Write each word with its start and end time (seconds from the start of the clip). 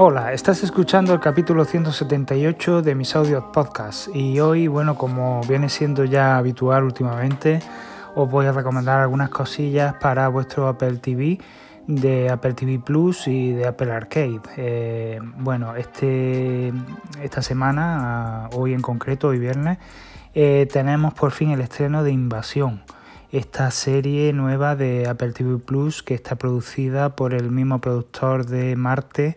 Hola, 0.00 0.32
estás 0.32 0.62
escuchando 0.62 1.12
el 1.12 1.18
capítulo 1.18 1.64
178 1.64 2.82
de 2.82 2.94
mis 2.94 3.16
audios 3.16 3.42
podcast 3.52 4.06
y 4.14 4.38
hoy, 4.38 4.68
bueno, 4.68 4.94
como 4.94 5.40
viene 5.48 5.68
siendo 5.68 6.04
ya 6.04 6.38
habitual 6.38 6.84
últimamente, 6.84 7.58
os 8.14 8.30
voy 8.30 8.46
a 8.46 8.52
recomendar 8.52 9.00
algunas 9.00 9.28
cosillas 9.28 9.94
para 9.94 10.28
vuestro 10.28 10.68
Apple 10.68 10.98
TV 10.98 11.40
de 11.88 12.30
Apple 12.30 12.54
TV 12.54 12.78
Plus 12.78 13.26
y 13.26 13.50
de 13.50 13.66
Apple 13.66 13.90
Arcade. 13.90 14.40
Eh, 14.56 15.18
bueno, 15.38 15.74
este, 15.74 16.72
esta 17.20 17.42
semana, 17.42 18.50
hoy 18.52 18.74
en 18.74 18.82
concreto, 18.82 19.26
hoy 19.26 19.40
viernes, 19.40 19.78
eh, 20.32 20.68
tenemos 20.72 21.12
por 21.12 21.32
fin 21.32 21.50
el 21.50 21.60
estreno 21.60 22.04
de 22.04 22.12
Invasión, 22.12 22.84
esta 23.32 23.72
serie 23.72 24.32
nueva 24.32 24.76
de 24.76 25.08
Apple 25.08 25.32
TV 25.32 25.58
Plus 25.58 26.04
que 26.04 26.14
está 26.14 26.36
producida 26.36 27.16
por 27.16 27.34
el 27.34 27.50
mismo 27.50 27.80
productor 27.80 28.46
de 28.46 28.76
Marte 28.76 29.36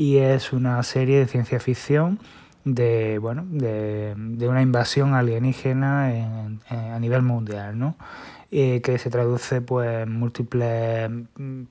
y 0.00 0.16
es 0.16 0.54
una 0.54 0.82
serie 0.82 1.18
de 1.18 1.26
ciencia 1.26 1.60
ficción 1.60 2.20
de, 2.64 3.18
bueno, 3.18 3.44
de, 3.50 4.14
una 4.48 4.62
invasión 4.62 5.12
alienígena 5.12 6.06
a 6.70 6.98
nivel 6.98 7.20
mundial, 7.20 7.78
¿no? 7.78 7.96
Eh, 8.50 8.80
que 8.80 8.96
se 8.96 9.10
traduce 9.10 9.60
pues, 9.60 10.04
en 10.04 10.18
múltiples 10.18 11.10
mm, 11.36 11.64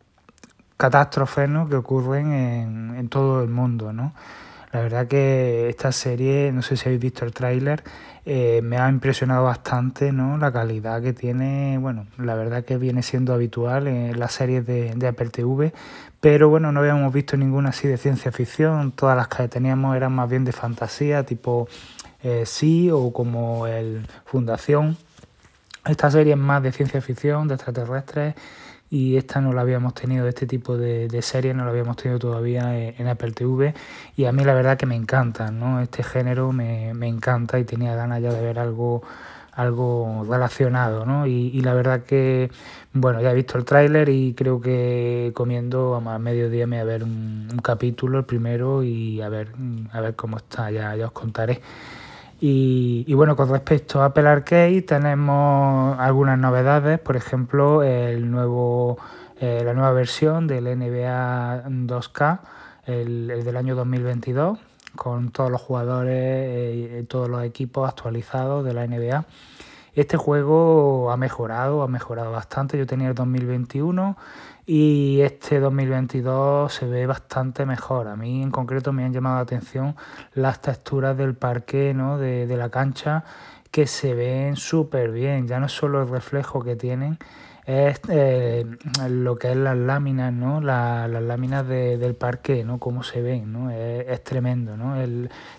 catástrofes 0.77 1.49
¿no? 1.49 1.67
que 1.67 1.75
ocurren 1.75 2.31
en, 2.31 2.95
en 2.97 3.09
todo 3.09 3.41
el 3.41 3.49
mundo. 3.49 3.93
¿no? 3.93 4.13
La 4.71 4.81
verdad 4.81 5.07
que 5.07 5.67
esta 5.67 5.91
serie, 5.91 6.51
no 6.51 6.61
sé 6.61 6.77
si 6.77 6.87
habéis 6.87 7.01
visto 7.01 7.25
el 7.25 7.33
tráiler, 7.33 7.83
eh, 8.31 8.61
me 8.61 8.77
ha 8.77 8.87
impresionado 8.89 9.45
bastante 9.45 10.11
¿no? 10.11 10.37
la 10.37 10.51
calidad 10.51 11.01
que 11.01 11.13
tiene, 11.13 11.79
bueno, 11.79 12.05
la 12.19 12.35
verdad 12.35 12.63
que 12.63 12.77
viene 12.77 13.01
siendo 13.01 13.33
habitual 13.33 13.87
en 13.87 14.19
las 14.19 14.33
series 14.33 14.67
de, 14.67 14.93
de 14.93 15.07
Apple 15.07 15.31
TV, 15.31 15.73
pero 16.19 16.47
bueno, 16.47 16.71
no 16.71 16.79
habíamos 16.79 17.11
visto 17.11 17.37
ninguna 17.37 17.69
así 17.69 17.87
de 17.87 17.97
ciencia 17.97 18.31
ficción, 18.31 18.91
todas 18.91 19.17
las 19.17 19.29
que 19.29 19.47
teníamos 19.47 19.95
eran 19.95 20.13
más 20.13 20.29
bien 20.29 20.45
de 20.45 20.51
fantasía, 20.51 21.23
tipo 21.23 21.67
eh, 22.21 22.43
Sí 22.45 22.91
o 22.91 23.11
como 23.11 23.65
el 23.65 24.05
Fundación. 24.25 24.95
Esta 25.83 26.11
serie 26.11 26.33
es 26.33 26.39
más 26.39 26.61
de 26.61 26.71
ciencia 26.71 27.01
ficción, 27.01 27.47
de 27.47 27.55
extraterrestres 27.55 28.35
y 28.89 29.17
esta 29.17 29.41
no 29.41 29.53
la 29.53 29.61
habíamos 29.61 29.93
tenido, 29.93 30.27
este 30.27 30.47
tipo 30.47 30.77
de, 30.77 31.07
de 31.07 31.21
series 31.21 31.55
no 31.55 31.63
la 31.63 31.71
habíamos 31.71 31.97
tenido 31.97 32.19
todavía 32.19 32.77
en, 32.77 33.07
Apple 33.07 33.31
TV 33.31 33.73
y 34.15 34.25
a 34.25 34.31
mí 34.31 34.43
la 34.43 34.53
verdad 34.53 34.77
que 34.77 34.85
me 34.85 34.95
encanta, 34.95 35.51
¿no? 35.51 35.81
Este 35.81 36.03
género 36.03 36.51
me, 36.51 36.93
me 36.93 37.07
encanta 37.07 37.59
y 37.59 37.63
tenía 37.65 37.95
ganas 37.95 38.21
ya 38.21 38.31
de 38.33 38.41
ver 38.41 38.59
algo 38.59 39.03
algo 39.59 40.25
relacionado, 40.29 41.05
¿no? 41.05 41.27
Y, 41.27 41.61
la 41.61 41.73
verdad 41.73 42.03
que, 42.03 42.49
bueno, 42.93 43.21
ya 43.21 43.31
he 43.31 43.35
visto 43.35 43.57
el 43.57 43.65
tráiler 43.65 44.07
y 44.07 44.33
creo 44.33 44.61
que 44.61 45.31
comiendo 45.35 45.95
a 45.95 46.19
mediodía 46.19 46.65
me 46.65 46.79
a 46.79 46.85
ver 46.85 47.03
un, 47.03 47.49
un, 47.51 47.59
capítulo, 47.59 48.19
el 48.19 48.25
primero, 48.25 48.83
y 48.83 49.21
a 49.21 49.27
ver, 49.27 49.51
a 49.91 49.99
ver 49.99 50.15
cómo 50.15 50.37
está, 50.37 50.71
ya, 50.71 50.95
ya 50.95 51.07
os 51.07 51.11
contaré. 51.11 51.61
Y, 52.41 53.13
bueno, 53.15 53.35
con 53.35 53.49
respecto 53.49 54.01
a 54.01 54.05
Apple 54.05 54.27
Arcade 54.27 54.81
tenemos 54.83 55.99
algunas 55.99 56.39
novedades, 56.39 56.97
por 56.99 57.17
ejemplo, 57.17 57.83
el 57.83 58.31
nuevo, 58.31 58.97
eh, 59.41 59.61
la 59.65 59.73
nueva 59.73 59.91
versión 59.91 60.47
del 60.47 60.63
NBA 60.63 61.65
2K, 61.65 62.39
el, 62.85 63.43
del 63.43 63.57
año 63.57 63.75
2022, 63.75 64.57
con 64.95 65.31
todos 65.31 65.51
los 65.51 65.59
jugadores 65.59 66.13
eh, 66.15 67.05
todos 67.09 67.27
los 67.27 67.43
equipos 67.43 67.89
actualizados 67.89 68.63
de 68.63 68.73
la 68.73 68.87
NBA. 68.87 69.25
Este 69.93 70.15
juego 70.15 71.11
ha 71.11 71.17
mejorado, 71.17 71.81
ha 71.81 71.89
mejorado 71.89 72.31
bastante. 72.31 72.77
Yo 72.77 72.87
tenía 72.87 73.09
el 73.09 73.15
2021 73.15 74.15
y 74.71 75.21
este 75.21 75.59
2022 75.59 76.71
se 76.71 76.85
ve 76.85 77.07
bastante 77.07 77.65
mejor. 77.65 78.07
A 78.07 78.15
mí 78.15 78.43
en 78.43 78.51
concreto 78.51 78.93
me 78.93 79.03
han 79.03 79.11
llamado 79.11 79.37
la 79.37 79.41
atención 79.41 79.95
las 80.35 80.61
texturas 80.61 81.17
del 81.17 81.33
parque, 81.33 81.95
¿no? 81.95 82.19
de, 82.19 82.45
de 82.45 82.55
la 82.55 82.69
cancha, 82.69 83.23
que 83.71 83.87
se 83.87 84.13
ven 84.13 84.57
súper 84.57 85.09
bien. 85.09 85.47
Ya 85.47 85.59
no 85.59 85.65
es 85.65 85.71
solo 85.71 86.03
el 86.03 86.07
reflejo 86.07 86.61
que 86.61 86.75
tienen, 86.75 87.17
es 87.69 88.01
eh, 88.09 88.65
lo 89.09 89.37
que 89.37 89.51
es 89.51 89.57
las 89.57 89.77
láminas, 89.77 90.33
¿no? 90.33 90.59
las 90.59 91.09
láminas 91.09 91.67
del 91.67 92.15
parque, 92.15 92.63
¿no? 92.63 92.79
Cómo 92.79 93.03
se 93.03 93.21
ven, 93.21 93.53
¿no? 93.53 93.69
Es, 93.69 94.23
tremendo, 94.23 94.75
¿no? 94.75 94.95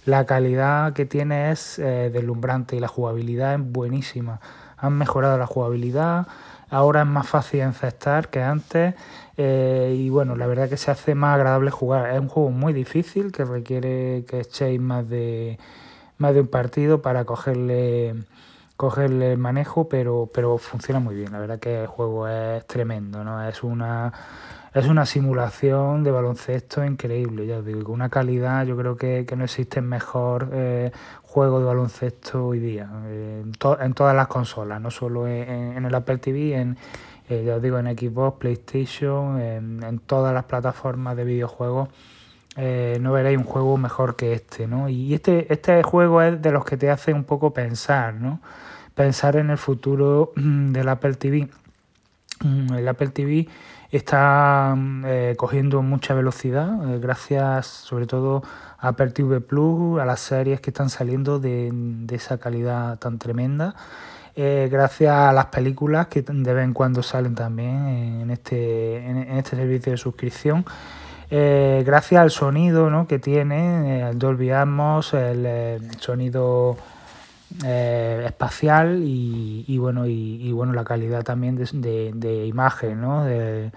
la 0.06 0.26
calidad 0.26 0.92
que 0.92 1.06
tiene 1.06 1.52
es 1.52 1.78
eh, 1.78 2.10
deslumbrante 2.12 2.74
y 2.74 2.80
la 2.80 2.88
jugabilidad 2.88 3.54
es 3.54 3.60
buenísima. 3.60 4.40
Han 4.76 4.94
mejorado 4.94 5.38
la 5.38 5.46
jugabilidad, 5.46 6.26
Ahora 6.70 7.02
es 7.02 7.06
más 7.08 7.28
fácil 7.28 7.60
encestar 7.60 8.28
que 8.28 8.42
antes 8.42 8.94
eh, 9.36 9.94
y 9.96 10.08
bueno, 10.10 10.36
la 10.36 10.46
verdad 10.46 10.68
que 10.68 10.76
se 10.76 10.90
hace 10.90 11.14
más 11.14 11.34
agradable 11.36 11.70
jugar. 11.70 12.10
Es 12.10 12.20
un 12.20 12.28
juego 12.28 12.50
muy 12.50 12.72
difícil 12.72 13.32
que 13.32 13.44
requiere 13.44 14.24
que 14.28 14.40
echéis 14.40 14.80
más 14.80 15.08
de, 15.08 15.58
más 16.18 16.34
de 16.34 16.42
un 16.42 16.48
partido 16.48 17.02
para 17.02 17.24
cogerle 17.24 18.14
cogerle 18.76 19.32
el 19.32 19.38
manejo, 19.38 19.90
pero, 19.90 20.30
pero 20.32 20.56
funciona 20.56 21.00
muy 21.00 21.14
bien. 21.14 21.32
La 21.32 21.38
verdad 21.38 21.60
que 21.60 21.82
el 21.82 21.86
juego 21.86 22.26
es 22.28 22.66
tremendo, 22.66 23.22
¿no? 23.24 23.46
Es 23.46 23.62
una 23.62 24.10
es 24.72 24.86
una 24.86 25.04
simulación 25.04 26.04
de 26.04 26.12
baloncesto 26.12 26.84
increíble, 26.84 27.46
ya 27.46 27.58
os 27.58 27.64
digo, 27.64 27.82
con 27.82 27.94
una 27.94 28.08
calidad, 28.08 28.64
yo 28.66 28.76
creo 28.76 28.96
que, 28.96 29.26
no 29.36 29.44
existe 29.44 29.80
mejor 29.80 30.50
eh, 30.52 30.92
juego 31.22 31.58
de 31.58 31.66
baloncesto 31.66 32.46
hoy 32.46 32.60
día, 32.60 32.88
eh, 33.06 33.42
en, 33.42 33.94
todas 33.94 34.14
las 34.14 34.28
consolas, 34.28 34.80
no 34.80 34.90
solo 34.92 35.26
en, 35.26 35.84
el 35.84 35.94
Apple 35.94 36.18
TV, 36.18 36.54
en, 36.54 36.76
eh, 37.28 37.42
ya 37.44 37.56
os 37.56 37.62
digo, 37.62 37.78
en 37.80 37.86
Xbox, 37.98 38.38
PlayStation, 38.38 39.40
en, 39.40 39.98
todas 40.06 40.32
las 40.32 40.44
plataformas 40.44 41.16
de 41.16 41.24
videojuegos. 41.24 41.88
no 42.56 43.12
veréis 43.12 43.38
un 43.38 43.44
juego 43.44 43.76
mejor 43.76 44.14
que 44.14 44.34
este, 44.34 44.68
¿no? 44.68 44.88
Y 44.88 45.14
este, 45.14 45.52
este 45.52 45.82
juego 45.82 46.22
es 46.22 46.40
de 46.40 46.52
los 46.52 46.64
que 46.64 46.76
te 46.76 46.90
hace 46.90 47.12
un 47.12 47.24
poco 47.24 47.52
pensar, 47.52 48.14
¿no? 48.14 48.40
Pensar 48.94 49.34
en 49.36 49.50
el 49.50 49.58
futuro 49.58 50.32
mm, 50.36 50.72
del 50.72 50.88
Apple 50.88 51.14
TV. 51.14 51.48
Mm, 52.42 52.74
el 52.74 52.88
Apple 52.88 53.08
TV 53.08 53.48
está 53.96 54.76
eh, 55.04 55.34
cogiendo 55.36 55.82
mucha 55.82 56.14
velocidad 56.14 56.94
eh, 56.94 56.98
gracias 57.00 57.66
sobre 57.66 58.06
todo 58.06 58.42
a 58.78 58.88
Apple 58.88 59.10
Plus, 59.40 60.00
a 60.00 60.04
las 60.04 60.20
series 60.20 60.60
que 60.60 60.70
están 60.70 60.88
saliendo 60.88 61.38
de, 61.38 61.70
esa 62.10 62.38
calidad 62.38 62.98
tan 62.98 63.18
tremenda. 63.18 63.74
Eh, 64.34 64.68
gracias 64.72 65.12
a 65.12 65.32
las 65.32 65.46
películas 65.46 66.06
que 66.06 66.22
de 66.22 66.54
vez 66.54 66.64
en 66.64 66.72
cuando 66.72 67.02
salen 67.02 67.34
también 67.34 68.20
en 68.22 68.30
este, 68.30 69.04
en, 69.04 69.18
este 69.36 69.56
servicio 69.56 69.92
de 69.92 69.98
suscripción. 69.98 70.64
gracias 71.30 72.22
al 72.22 72.30
sonido 72.30 72.88
¿no? 72.88 73.06
que 73.06 73.18
tiene, 73.18 74.08
el 74.08 74.18
Dolby 74.18 74.50
Atmos, 74.50 75.12
el 75.12 75.90
sonido 75.98 76.78
eh, 77.64 78.22
espacial 78.26 79.02
y, 79.02 79.76
bueno 79.78 80.06
y, 80.06 80.52
bueno 80.52 80.72
la 80.72 80.84
calidad 80.84 81.24
también 81.24 81.56
de, 81.56 82.46
imagen 82.46 83.00
¿no? 83.00 83.24
de, 83.24 83.72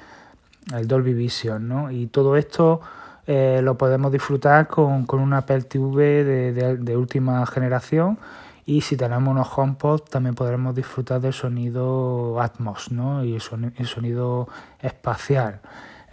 el 0.74 0.88
Dolby 0.88 1.14
Vision 1.14 1.68
¿no? 1.68 1.92
y 1.92 2.08
todo 2.08 2.38
esto 2.38 2.82
eh, 3.26 3.62
lo 3.64 3.76
podemos 3.76 4.12
disfrutar 4.12 4.68
con, 4.68 5.06
con 5.06 5.20
una 5.20 5.40
Apple 5.40 5.64
TV 5.64 6.24
de, 6.24 6.98
última 6.98 7.46
generación 7.48 8.20
y 8.66 8.82
si 8.82 8.96
tenemos 8.96 9.32
unos 9.32 9.48
HomePod 9.58 10.02
también 10.02 10.36
podremos 10.36 10.76
disfrutar 10.76 11.20
del 11.20 11.34
sonido 11.34 12.40
Atmos 12.40 12.92
¿no? 12.92 13.26
y 13.26 13.34
el 13.34 13.88
sonido 13.88 14.48
espacial 14.82 15.62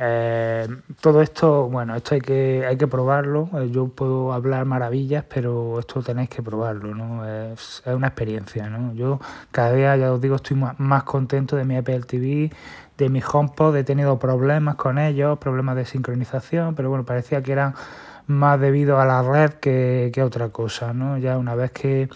eh, 0.02 0.66
todo 1.02 1.20
esto, 1.20 1.68
bueno, 1.68 1.94
esto 1.94 2.14
hay 2.14 2.22
que, 2.22 2.64
hay 2.66 2.78
que 2.78 2.86
probarlo. 2.86 3.50
Eh, 3.52 3.68
yo 3.70 3.88
puedo 3.88 4.32
hablar 4.32 4.64
maravillas, 4.64 5.26
pero 5.28 5.78
esto 5.78 6.02
tenéis 6.02 6.30
que 6.30 6.42
probarlo, 6.42 6.94
¿no? 6.94 7.26
Es, 7.26 7.82
una 7.84 8.06
experiencia, 8.06 8.70
¿no? 8.70 8.94
Yo 8.94 9.20
cada 9.50 9.74
día, 9.74 9.94
ya 9.98 10.10
os 10.10 10.20
digo, 10.20 10.36
estoy 10.36 10.56
más, 10.56 11.02
contento 11.02 11.54
de 11.54 11.66
mi 11.66 11.76
Apple 11.76 12.00
TV, 12.00 12.50
de 12.96 13.08
mi 13.10 13.20
HomePod. 13.20 13.76
He 13.76 13.84
tenido 13.84 14.18
problemas 14.18 14.76
con 14.76 14.98
ellos, 14.98 15.38
problemas 15.38 15.76
de 15.76 15.84
sincronización, 15.84 16.74
pero 16.74 16.88
bueno, 16.88 17.04
parecía 17.04 17.42
que 17.42 17.52
eran 17.52 17.74
más 18.26 18.58
debido 18.58 19.00
a 19.00 19.04
la 19.04 19.22
red 19.22 19.50
que, 19.54 20.10
que 20.14 20.22
otra 20.22 20.48
cosa, 20.48 20.94
¿no? 20.94 21.18
Ya 21.18 21.36
una 21.36 21.54
vez 21.54 21.72
que 21.72 22.08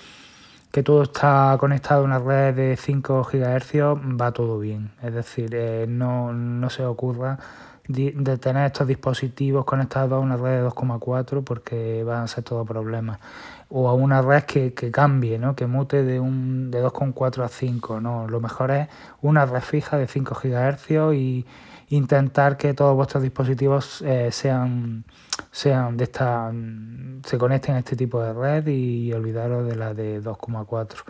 que 0.72 0.82
todo 0.82 1.04
está 1.04 1.56
conectado 1.60 2.00
a 2.00 2.04
una 2.04 2.18
red 2.18 2.52
de 2.54 2.76
5 2.76 3.22
GHz, 3.22 3.74
va 4.20 4.32
todo 4.32 4.58
bien. 4.58 4.90
Es 5.02 5.14
decir, 5.14 5.54
eh, 5.54 5.86
no, 5.88 6.32
no 6.32 6.68
se 6.68 6.84
ocurra 6.84 7.38
de 7.86 8.38
tener 8.38 8.66
estos 8.66 8.86
dispositivos 8.86 9.64
conectados 9.64 10.12
a 10.12 10.18
una 10.18 10.36
red 10.36 10.62
de 10.62 10.68
2,4 10.68 11.44
porque 11.44 12.02
van 12.04 12.22
a 12.22 12.28
ser 12.28 12.44
todo 12.44 12.64
problemas. 12.64 13.18
O 13.68 13.88
a 13.88 13.94
una 13.94 14.22
red 14.22 14.44
que, 14.44 14.72
que 14.72 14.90
cambie, 14.90 15.38
¿no? 15.38 15.54
que 15.54 15.66
mute 15.66 16.02
de, 16.02 16.20
un, 16.20 16.70
de 16.70 16.82
2,4 16.82 17.44
a 17.44 17.48
5. 17.48 18.00
¿no? 18.00 18.26
Lo 18.28 18.40
mejor 18.40 18.70
es 18.70 18.88
una 19.20 19.44
red 19.44 19.60
fija 19.60 19.98
de 19.98 20.06
5 20.06 20.34
GHz 20.42 21.14
y 21.14 21.44
intentar 21.90 22.56
que 22.56 22.72
todos 22.72 22.96
vuestros 22.96 23.22
dispositivos 23.22 24.02
eh, 24.02 24.30
sean, 24.32 25.04
sean 25.50 25.96
de 25.96 26.04
esta, 26.04 26.52
se 27.24 27.38
conecten 27.38 27.74
a 27.74 27.80
este 27.80 27.96
tipo 27.96 28.22
de 28.22 28.32
red 28.32 28.66
y 28.66 29.12
olvidaros 29.12 29.66
de 29.66 29.76
la 29.76 29.92
de 29.92 30.22
2,4. 30.22 31.04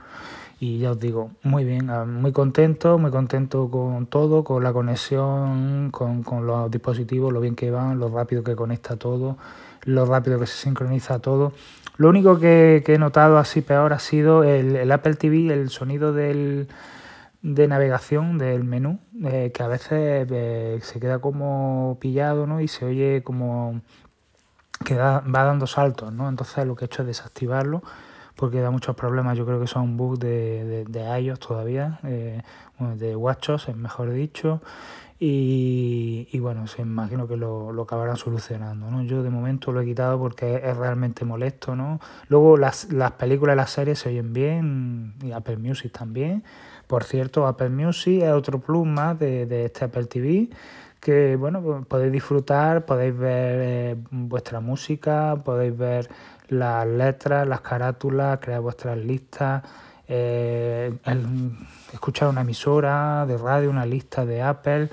Y 0.60 0.78
ya 0.78 0.92
os 0.92 1.00
digo, 1.00 1.32
muy 1.42 1.64
bien, 1.64 1.90
ah, 1.90 2.04
muy 2.04 2.32
contento, 2.32 2.98
muy 2.98 3.10
contento 3.10 3.68
con 3.70 4.06
todo, 4.06 4.44
con 4.44 4.62
la 4.62 4.72
conexión, 4.72 5.90
con, 5.90 6.22
con 6.22 6.46
los 6.46 6.70
dispositivos, 6.70 7.32
lo 7.32 7.40
bien 7.40 7.56
que 7.56 7.70
van, 7.70 7.98
lo 7.98 8.08
rápido 8.08 8.44
que 8.44 8.54
conecta 8.54 8.96
todo, 8.96 9.36
lo 9.82 10.06
rápido 10.06 10.38
que 10.38 10.46
se 10.46 10.56
sincroniza 10.56 11.18
todo. 11.18 11.52
Lo 11.96 12.08
único 12.08 12.38
que, 12.38 12.82
he 12.86 12.98
notado 12.98 13.38
así 13.38 13.62
peor 13.62 13.92
ha 13.92 13.98
sido 13.98 14.44
el, 14.44 14.90
Apple 14.90 15.14
TV, 15.14 15.52
el 15.52 15.70
sonido 15.70 16.12
del, 16.12 16.68
de 17.42 17.68
navegación 17.68 18.38
del 18.38 18.64
menú, 18.64 19.00
eh, 19.24 19.50
que 19.52 19.62
a 19.62 19.68
veces 19.68 20.26
eh, 20.30 20.78
se 20.82 21.00
queda 21.00 21.18
como 21.18 21.98
pillado 22.00 22.46
¿no? 22.46 22.60
y 22.60 22.68
se 22.68 22.84
oye 22.84 23.22
como 23.22 23.80
que 24.84 24.96
va 24.96 25.22
dando 25.22 25.66
saltos. 25.66 26.12
¿no? 26.12 26.28
Entonces 26.28 26.64
lo 26.66 26.76
que 26.76 26.84
he 26.84 26.86
hecho 26.86 27.02
es 27.02 27.08
desactivarlo 27.08 27.82
porque 28.36 28.60
da 28.60 28.70
muchos 28.70 28.96
problemas. 28.96 29.36
Yo 29.38 29.46
creo 29.46 29.60
que 29.60 29.66
son 29.66 29.96
bugs 29.96 30.18
de, 30.20 30.64
de, 30.64 30.84
de 30.84 31.20
iOS 31.20 31.38
todavía, 31.38 32.00
eh, 32.04 32.42
de 32.96 33.16
WatchOS, 33.16 33.74
mejor 33.76 34.10
dicho. 34.10 34.60
Y, 35.26 36.38
bueno, 36.40 36.66
se 36.66 36.82
imagino 36.82 37.26
que 37.26 37.36
lo, 37.36 37.72
lo, 37.72 37.82
acabarán 37.82 38.16
solucionando, 38.16 38.90
¿no? 38.90 39.04
Yo 39.04 39.22
de 39.22 39.30
momento 39.30 39.72
lo 39.72 39.80
he 39.80 39.84
quitado 39.86 40.18
porque 40.18 40.56
es 40.56 40.76
realmente 40.76 41.24
molesto, 41.24 41.74
¿no? 41.74 41.98
Luego 42.28 42.58
las, 42.58 42.92
las 42.92 43.12
películas 43.12 43.54
y 43.54 43.56
las 43.56 43.70
series 43.70 44.00
se 44.00 44.10
oyen 44.10 44.34
bien, 44.34 45.14
y 45.22 45.32
Apple 45.32 45.56
Music 45.56 45.92
también. 45.92 46.44
Por 46.86 47.04
cierto, 47.04 47.46
Apple 47.46 47.70
Music 47.70 48.22
es 48.22 48.32
otro 48.32 48.60
plus 48.60 48.86
más 48.86 49.18
de, 49.18 49.46
de 49.46 49.66
este 49.66 49.86
Apple 49.86 50.04
TV 50.06 50.50
que, 51.04 51.36
bueno, 51.36 51.84
podéis 51.86 52.10
disfrutar, 52.12 52.86
podéis 52.86 53.16
ver 53.16 53.58
eh, 53.62 53.96
vuestra 54.10 54.60
música, 54.60 55.36
podéis 55.44 55.76
ver 55.76 56.08
las 56.48 56.86
letras, 56.86 57.46
las 57.46 57.60
carátulas, 57.60 58.38
crear 58.40 58.60
vuestras 58.60 58.98
listas, 58.98 59.62
eh, 60.06 60.92
escuchar 61.92 62.28
una 62.28 62.42
emisora 62.42 63.24
de 63.26 63.38
radio, 63.38 63.70
una 63.70 63.86
lista 63.86 64.26
de 64.26 64.42
Apple, 64.42 64.90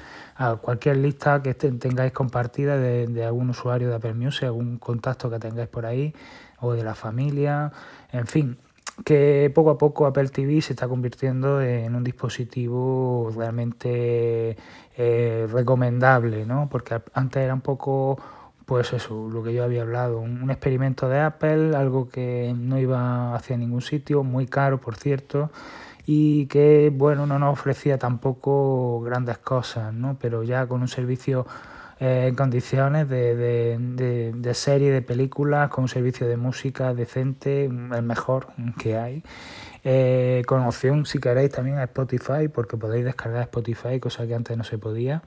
cualquier 0.61 0.97
lista 0.97 1.41
que 1.41 1.53
tengáis 1.53 2.11
compartida 2.13 2.77
de, 2.77 3.25
algún 3.25 3.49
usuario 3.49 3.89
de 3.89 3.95
Apple 3.95 4.13
Music, 4.13 4.43
algún 4.43 4.77
contacto 4.77 5.29
que 5.29 5.39
tengáis 5.39 5.69
por 5.69 5.85
ahí, 5.85 6.13
o 6.59 6.73
de 6.73 6.83
la 6.83 6.95
familia, 6.95 7.71
en 8.11 8.27
fin, 8.27 8.57
que 9.03 9.51
poco 9.53 9.71
a 9.71 9.77
poco 9.77 10.05
Apple 10.05 10.29
TV 10.29 10.61
se 10.61 10.73
está 10.73 10.87
convirtiendo 10.87 11.61
en 11.61 11.95
un 11.95 12.03
dispositivo 12.03 13.31
realmente 13.35 14.55
eh, 14.97 15.47
recomendable, 15.51 16.45
¿no? 16.45 16.69
Porque 16.69 17.01
antes 17.13 17.43
era 17.43 17.53
un 17.53 17.61
poco 17.61 18.19
pues 18.71 18.93
eso, 18.93 19.27
lo 19.27 19.43
que 19.43 19.53
yo 19.53 19.65
había 19.65 19.81
hablado, 19.81 20.21
un, 20.21 20.49
experimento 20.49 21.09
de 21.09 21.19
Apple, 21.19 21.75
algo 21.75 22.07
que 22.07 22.55
no 22.57 22.79
iba 22.79 23.35
hacia 23.35 23.57
ningún 23.57 23.81
sitio, 23.81 24.23
muy 24.23 24.47
caro 24.47 24.79
por 24.79 24.95
cierto, 24.95 25.51
y 26.05 26.45
que 26.45 26.89
bueno, 26.89 27.27
no 27.27 27.37
nos 27.37 27.51
ofrecía 27.51 27.97
tampoco 27.97 29.01
grandes 29.01 29.39
cosas, 29.39 29.93
¿no? 29.93 30.17
Pero 30.21 30.43
ya 30.43 30.67
con 30.67 30.79
un 30.79 30.87
servicio 30.87 31.45
eh, 31.99 32.27
en 32.29 32.35
condiciones 32.35 33.09
de, 33.09 33.35
de, 33.35 34.31
de, 34.33 34.53
serie, 34.53 34.89
de 34.89 35.01
películas, 35.01 35.69
con 35.69 35.83
un 35.83 35.89
servicio 35.89 36.25
de 36.25 36.37
música 36.37 36.93
decente, 36.93 37.65
el 37.65 38.03
mejor 38.03 38.47
que 38.79 38.97
hay. 38.97 39.21
Eh, 39.83 40.43
con 40.47 40.61
opción, 40.61 41.05
si 41.05 41.19
queréis, 41.19 41.51
también 41.51 41.77
a 41.77 41.83
Spotify, 41.83 42.47
porque 42.47 42.77
podéis 42.77 43.03
descargar 43.03 43.41
Spotify, 43.41 43.99
cosa 43.99 44.25
que 44.25 44.33
antes 44.33 44.57
no 44.57 44.63
se 44.63 44.77
podía. 44.77 45.23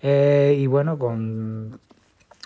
Eh, 0.00 0.54
y 0.56 0.68
bueno, 0.68 0.96
con 0.96 1.80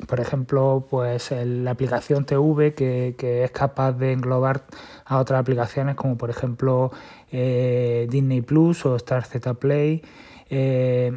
por 0.08 0.20
ejemplo, 0.20 0.86
pues 0.90 1.32
la 1.32 1.70
aplicación 1.70 2.24
TV 2.24 2.74
que, 2.74 3.14
que, 3.18 3.44
es 3.44 3.50
capaz 3.50 3.92
de 3.92 4.12
englobar 4.12 4.64
a 5.04 5.18
otras 5.18 5.40
aplicaciones 5.40 5.96
como 5.96 6.16
por 6.16 6.30
ejemplo 6.30 6.90
eh, 7.30 8.06
Disney 8.10 8.40
Plus 8.40 8.86
o 8.86 8.96
Star 8.96 9.24
Z 9.24 9.54
Play. 9.54 10.02
Eh, 10.48 11.12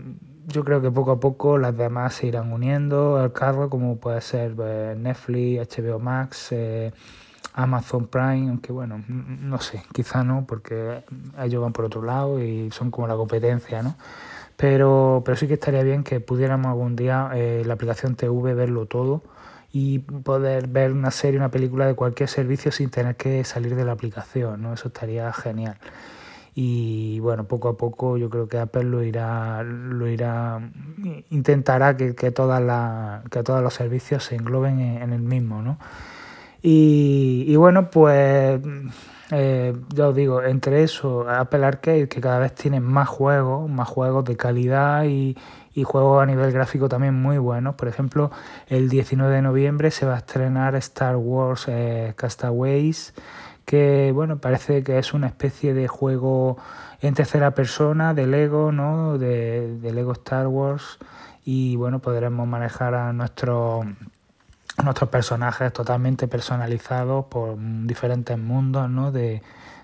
yo 0.47 0.63
creo 0.63 0.81
que 0.81 0.91
poco 0.91 1.11
a 1.11 1.19
poco 1.19 1.57
las 1.57 1.75
demás 1.75 2.15
se 2.15 2.27
irán 2.27 2.51
uniendo 2.51 3.17
al 3.17 3.33
carro, 3.33 3.69
como 3.69 3.97
puede 3.97 4.21
ser 4.21 4.55
pues, 4.55 4.95
Netflix, 4.97 5.77
HBO 5.77 5.99
Max, 5.99 6.51
eh, 6.51 6.91
Amazon 7.53 8.07
Prime, 8.07 8.49
aunque 8.49 8.71
bueno, 8.71 9.03
no 9.07 9.59
sé, 9.59 9.81
quizá 9.93 10.23
no, 10.23 10.45
porque 10.45 11.03
ellos 11.39 11.61
van 11.61 11.73
por 11.73 11.85
otro 11.85 12.03
lado 12.03 12.41
y 12.43 12.69
son 12.71 12.91
como 12.91 13.07
la 13.07 13.15
competencia, 13.15 13.81
¿no? 13.81 13.95
Pero, 14.57 15.21
pero 15.25 15.37
sí 15.37 15.47
que 15.47 15.55
estaría 15.55 15.83
bien 15.83 16.03
que 16.03 16.19
pudiéramos 16.19 16.67
algún 16.67 16.95
día 16.95 17.29
eh, 17.33 17.63
la 17.65 17.73
aplicación 17.73 18.15
TV 18.15 18.53
verlo 18.53 18.85
todo 18.85 19.21
y 19.73 19.99
poder 19.99 20.67
ver 20.67 20.93
una 20.93 21.11
serie, 21.11 21.37
una 21.37 21.51
película 21.51 21.85
de 21.85 21.95
cualquier 21.95 22.29
servicio 22.29 22.71
sin 22.71 22.89
tener 22.89 23.17
que 23.17 23.43
salir 23.43 23.75
de 23.75 23.83
la 23.83 23.91
aplicación, 23.91 24.61
¿no? 24.61 24.73
Eso 24.73 24.87
estaría 24.87 25.33
genial. 25.33 25.77
Y 26.55 27.19
bueno, 27.19 27.43
poco 27.43 27.67
a 27.67 27.75
poco 27.75 28.15
yo 28.15 28.29
creo 28.29 28.47
que 28.47 28.57
Apple 28.57 28.85
lo 28.85 29.03
irá, 29.03 29.61
lo 29.63 30.07
irá, 30.07 30.61
intentará 31.29 31.97
que, 31.97 32.15
que, 32.15 32.31
todas 32.31 32.61
que 33.29 33.43
todos 33.43 33.61
los 33.61 33.73
servicios 33.73 34.23
se 34.23 34.35
engloben 34.35 34.79
en, 34.79 35.11
el 35.11 35.21
mismo, 35.21 35.61
¿no? 35.61 35.77
Y, 36.61 37.43
y 37.45 37.55
bueno, 37.57 37.89
pues 37.89 38.61
eh, 39.31 39.75
ya 39.93 40.09
os 40.09 40.15
digo, 40.15 40.43
entre 40.43 40.83
eso, 40.83 41.27
Apple 41.27 41.65
Arcade, 41.65 42.07
que 42.07 42.21
cada 42.21 42.39
vez 42.39 42.53
tiene 42.53 42.79
más 42.79 43.07
juegos, 43.07 43.69
más 43.69 43.87
juegos 43.87 44.23
de 44.25 44.37
calidad 44.37 45.05
y, 45.05 45.35
juegos 45.83 46.23
a 46.23 46.25
nivel 46.25 46.51
gráfico 46.53 46.87
también 46.87 47.15
muy 47.15 47.37
buenos. 47.37 47.75
Por 47.75 47.87
ejemplo, 47.87 48.31
el 48.67 48.87
19 48.89 49.35
de 49.35 49.41
noviembre 49.41 49.91
se 49.91 50.05
va 50.05 50.15
a 50.15 50.17
estrenar 50.19 50.75
Star 50.75 51.17
Wars 51.17 51.65
eh, 51.67 52.13
Castaways, 52.15 53.13
que 53.65 54.11
bueno, 54.13 54.37
parece 54.37 54.83
que 54.83 54.99
es 54.99 55.13
una 55.13 55.27
especie 55.27 55.73
de 55.73 55.87
juego 55.87 56.57
en 57.01 57.13
tercera 57.13 57.51
persona 57.51 58.13
de 58.13 58.27
Lego, 58.27 58.71
¿no? 58.71 59.17
De, 59.17 59.77
de 59.79 59.91
Lego 59.91 60.13
Star 60.13 60.47
Wars. 60.47 60.97
Y 61.43 61.75
bueno, 61.75 61.99
podremos 61.99 62.47
manejar 62.47 62.95
a 62.95 63.11
nuestros 63.13 63.85
nuestros 64.83 65.09
personajes 65.09 65.71
totalmente 65.71 66.27
personalizados 66.27 67.25
por 67.25 67.55
diferentes 67.85 68.37
mundos 68.37 68.89
¿no? 68.89 69.11
de, 69.11 69.41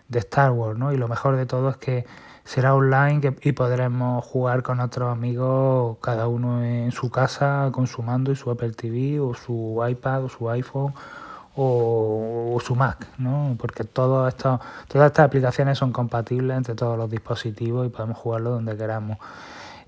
de, 0.07 0.19
Star 0.19 0.51
Wars. 0.51 0.77
¿no? 0.77 0.91
Y 0.91 0.97
lo 0.97 1.07
mejor 1.07 1.35
de 1.35 1.45
todo 1.45 1.69
es 1.69 1.77
que 1.77 2.05
será 2.43 2.75
online 2.75 3.35
y 3.41 3.51
podremos 3.53 4.25
jugar 4.25 4.63
con 4.63 4.79
otros 4.79 5.11
amigos, 5.11 5.97
cada 6.01 6.27
uno 6.27 6.63
en 6.63 6.91
su 6.91 7.09
casa, 7.09 7.69
con 7.71 7.87
su 7.87 8.03
mando 8.03 8.31
y 8.31 8.35
su 8.35 8.49
Apple 8.51 8.71
TV 8.71 9.19
o 9.19 9.33
su 9.33 9.81
iPad 9.87 10.25
o 10.25 10.29
su 10.29 10.49
iPhone 10.49 10.93
o, 11.55 12.57
su 12.63 12.75
Mac, 12.75 13.07
¿no? 13.17 13.55
porque 13.59 13.83
todo 13.83 14.27
esto, 14.27 14.59
todas 14.87 15.07
estas 15.07 15.25
aplicaciones 15.25 15.77
son 15.77 15.91
compatibles 15.91 16.55
entre 16.55 16.75
todos 16.75 16.97
los 16.97 17.09
dispositivos 17.09 17.85
y 17.85 17.89
podemos 17.89 18.17
jugarlo 18.17 18.51
donde 18.51 18.77
queramos. 18.77 19.17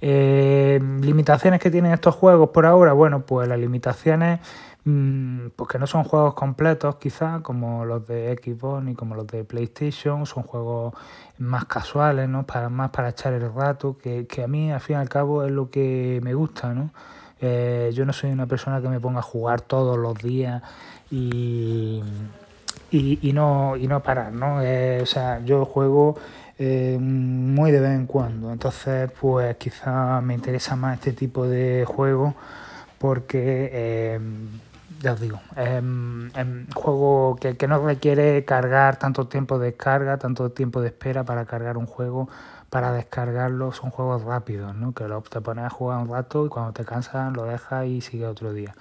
Eh, 0.02 0.82
¿Limitaciones 1.02 1.62
que 1.62 1.72
tienen 1.72 1.94
estos 1.94 2.16
juegos 2.16 2.50
por 2.50 2.66
ahora? 2.66 2.92
Bueno, 2.92 3.22
pues 3.22 3.48
las 3.48 3.58
limitaciones 3.58 4.42
pues 4.84 5.70
que 5.70 5.80
no 5.80 5.88
son 5.88 6.04
juegos 6.04 6.34
completos 6.34 6.98
quizá 6.98 7.40
como 7.42 7.86
los 7.86 8.06
de 8.06 8.38
Xbox 8.42 8.84
ni 8.84 8.96
como 8.96 9.16
los 9.16 9.26
de 9.28 9.46
PlayStation, 9.46 10.26
son 10.26 10.44
juegos 10.44 10.94
más 11.38 11.66
casuales, 11.66 12.28
¿no? 12.28 12.46
Para, 12.46 12.68
más 12.68 12.90
para 12.90 13.10
echar 13.10 13.34
el 13.34 13.54
rato, 13.54 13.98
que, 13.98 14.28
a 14.44 14.48
mí 14.48 14.72
al 14.74 14.82
fin 14.82 14.98
y 14.98 15.00
al 15.00 15.08
cabo 15.08 15.46
es 15.46 15.52
lo 15.52 15.70
que 15.70 16.20
me 16.22 16.34
gusta, 16.34 16.74
¿no? 16.74 16.92
Eh, 17.40 17.92
yo 17.94 18.06
no 18.06 18.12
soy 18.12 18.32
una 18.32 18.46
persona 18.46 18.82
que 18.82 18.90
me 18.90 19.00
ponga 19.00 19.20
a 19.20 19.24
jugar 19.24 19.62
todos 19.62 19.98
los 19.98 20.16
días 20.16 20.62
y, 21.10 22.02
y, 22.92 23.32
no, 23.34 23.78
y 23.78 23.88
no 23.88 24.04
parar, 24.04 24.34
¿no? 24.34 24.62
Eh, 24.62 25.00
o 25.02 25.06
sea, 25.06 25.40
yo 25.46 25.64
juego 25.64 26.18
eh, 26.60 26.98
muy 27.00 27.72
de 27.72 27.80
vez 27.80 27.92
en 27.92 28.06
cuando, 28.06 28.52
entonces 28.52 29.10
pues 29.20 29.56
quizá 29.56 30.20
me 30.20 30.34
interesa 30.34 30.76
más 30.76 30.96
este 31.00 31.14
tipo 31.14 31.48
de 31.48 31.86
juegos 31.88 32.34
porque 33.00 34.20
ya 35.04 35.12
os 35.12 35.20
digo, 35.20 35.42
es 35.58 35.84
un 35.84 36.68
juego 36.74 37.36
que, 37.36 37.58
que, 37.58 37.68
no 37.68 37.86
requiere 37.86 38.46
cargar 38.46 38.96
tanto 38.96 39.28
tiempo 39.28 39.60
de 39.60 39.72
descarga, 39.72 40.18
tanto 40.18 40.52
tiempo 40.52 40.80
de 40.80 40.88
espera 40.88 41.26
para 41.26 41.44
cargar 41.44 41.78
un 41.78 41.88
juego, 41.88 42.30
para 42.70 42.94
descargarlo, 42.94 43.74
son 43.74 43.90
juegos 43.90 44.24
rápidos, 44.24 44.74
¿no? 44.76 44.94
Que 44.94 45.10
lo, 45.10 45.22
te 45.22 45.42
pones 45.42 45.66
a 45.66 45.70
jugar 45.70 46.00
un 46.00 46.10
rato 46.10 46.46
y 46.46 46.50
cuando 46.50 46.72
te 46.72 46.86
cansas 46.86 47.34
lo 47.34 47.44
dejas 47.44 47.86
y 47.86 48.00
sigue 48.00 48.26
otro 48.26 48.54
día. 48.54 48.74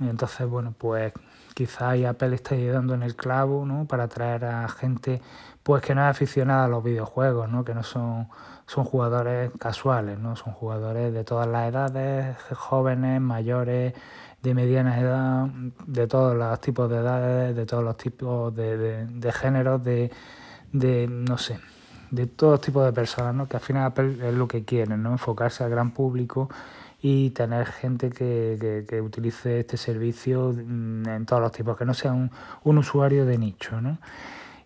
entonces, 0.00 0.46
bueno, 0.46 0.74
pues 0.76 1.14
quizá 1.54 1.92
Apple 1.92 2.34
está 2.34 2.54
ayudando 2.54 2.92
en 2.92 3.02
el 3.02 3.16
clavo, 3.16 3.64
¿no? 3.64 3.86
Para 3.86 4.04
atraer 4.04 4.44
a 4.44 4.68
gente 4.68 5.22
pues 5.62 5.82
que 5.82 5.94
no 5.94 6.02
es 6.02 6.08
aficionada 6.10 6.66
a 6.66 6.68
los 6.68 6.84
videojuegos, 6.84 7.48
¿no? 7.48 7.64
Que 7.64 7.72
no 7.74 7.82
son, 7.82 8.28
son 8.68 8.84
jugadores 8.84 9.50
casuales, 9.58 10.18
¿no? 10.18 10.36
Son 10.36 10.52
jugadores 10.52 11.12
de 11.12 11.24
todas 11.24 11.48
las 11.48 11.70
edades, 11.70 12.36
jóvenes, 12.52 13.18
mayores, 13.18 13.94
de 14.42 14.54
mediana 14.54 15.00
edad, 15.00 15.46
de 15.86 16.06
todos 16.06 16.36
los 16.36 16.60
tipos 16.60 16.90
de 16.90 16.98
edades, 16.98 17.56
de 17.56 17.64
todos 17.64 17.82
los 17.82 17.96
tipos 17.96 18.54
de, 18.54 19.06
de, 19.06 19.32
géneros, 19.32 19.82
de, 19.82 20.10
de, 20.70 21.08
no 21.08 21.38
sé, 21.38 21.58
de 22.10 22.26
todos 22.26 22.60
tipos 22.60 22.84
de 22.84 22.92
personas, 22.92 23.34
¿no? 23.34 23.48
que 23.48 23.56
al 23.56 23.62
final 23.62 23.92
es 23.96 24.34
lo 24.34 24.46
que 24.46 24.64
quieren, 24.64 25.02
¿no? 25.02 25.12
enfocarse 25.12 25.64
al 25.64 25.70
gran 25.70 25.92
público 25.92 26.50
y 27.00 27.30
tener 27.30 27.66
gente 27.68 28.10
que, 28.10 28.84
que, 28.86 29.00
utilice 29.00 29.60
este 29.60 29.78
servicio 29.78 30.52
mm, 30.52 31.08
en 31.08 31.26
todos 31.26 31.40
los 31.40 31.52
tipos, 31.52 31.74
que 31.78 31.86
no 31.86 31.94
sea 31.94 32.12
un, 32.12 32.30
un 32.64 32.78
usuario 32.78 33.24
de 33.24 33.38
nicho. 33.38 33.80
¿no? 33.80 33.96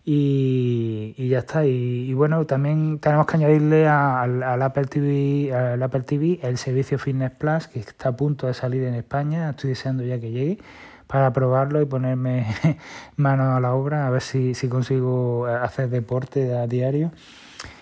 Y, 0.05 1.27
ya 1.29 1.39
está. 1.39 1.65
Y, 1.65 2.13
bueno, 2.13 2.45
también 2.45 2.99
tenemos 2.99 3.25
que 3.25 3.37
añadirle 3.37 3.87
al, 3.87 4.61
Apple 4.61 4.85
TV, 4.85 5.53
al 5.53 5.81
Apple 5.81 6.01
TV 6.01 6.39
el 6.43 6.57
servicio 6.57 6.99
Fitness 6.99 7.31
Plus, 7.31 7.67
que 7.67 7.79
está 7.79 8.09
a 8.09 8.15
punto 8.15 8.47
de 8.47 8.53
salir 8.53 8.83
en 8.83 8.95
España. 8.95 9.51
Estoy 9.51 9.71
deseando 9.71 10.03
ya 10.03 10.19
que 10.19 10.31
llegue 10.31 10.59
para 11.07 11.31
probarlo 11.31 11.81
y 11.81 11.85
ponerme 11.85 12.47
mano 13.17 13.55
a 13.55 13.59
la 13.59 13.73
obra, 13.73 14.07
a 14.07 14.09
ver 14.09 14.21
si, 14.21 14.53
si 14.55 14.67
consigo 14.67 15.45
hacer 15.45 15.89
deporte 15.89 16.55
a 16.55 16.67
diario. 16.67 17.11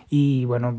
Y 0.10 0.44
bueno, 0.46 0.78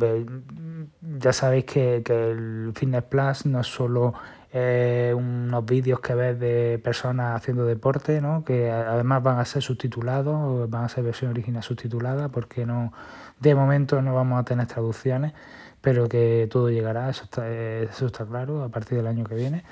ya 1.18 1.32
sabéis 1.32 1.64
que, 1.64 2.02
que 2.04 2.30
el 2.30 2.72
Fitness 2.75 3.04
Plus 3.04 3.46
no 3.46 3.61
es 3.61 3.66
solo 3.66 4.12
eh, 4.52 5.14
unos 5.16 5.64
vídeos 5.64 6.00
que 6.00 6.14
ves 6.14 6.38
de 6.38 6.78
personas 6.82 7.37
haciendo 7.37 7.64
deporte, 7.64 8.21
¿no? 8.21 8.44
que 8.44 8.71
además 8.71 9.23
van 9.23 9.38
a 9.38 9.44
ser 9.44 9.62
subtitulados, 9.62 10.68
van 10.68 10.85
a 10.85 10.88
ser 10.88 11.04
versión 11.04 11.30
original 11.30 11.62
subtitulada, 11.62 12.28
porque 12.28 12.66
no 12.66 12.92
de 13.40 13.54
momento 13.54 14.02
no 14.02 14.14
vamos 14.14 14.40
a 14.40 14.44
tener 14.44 14.66
traducciones, 14.66 15.32
pero 15.80 16.09
que 16.09 16.49
todo 16.50 16.71
llegará, 16.71 17.11
eso 17.11 17.25
está, 17.25 17.49
eso 17.50 18.06
está 18.06 18.25
claro, 18.25 18.62
a 18.62 18.68
partir 18.68 18.99
del 18.99 19.06
año 19.06 19.25
que 19.25 19.35
viene. 19.35 19.64